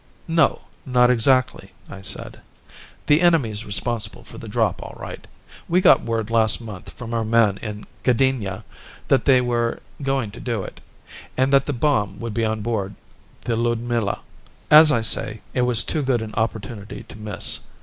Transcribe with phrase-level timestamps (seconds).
[0.27, 2.41] "No, not exactly," I said.
[3.05, 5.27] "The enemy's responsible for the drop, all right.
[5.69, 8.63] We got word last month from our man in Gdynia
[9.09, 10.81] that they were going to do it,
[11.37, 12.95] and that the bomb would be on board
[13.41, 14.21] the Ludmilla.
[14.71, 17.59] As I say, it was too good an opportunity to miss.